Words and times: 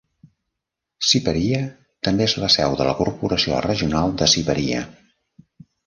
Siparia 1.09 1.59
també 2.09 2.27
és 2.31 2.35
la 2.47 2.51
seu 2.55 2.79
de 2.83 2.89
la 2.91 2.97
Corporació 3.05 3.63
Regional 3.71 4.19
de 4.23 4.33
Siparia. 4.37 4.85